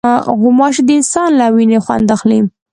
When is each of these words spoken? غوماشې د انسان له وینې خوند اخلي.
غوماشې 0.41 0.81
د 0.85 0.89
انسان 0.99 1.29
له 1.39 1.45
وینې 1.55 1.79
خوند 1.85 2.07
اخلي. 2.15 2.39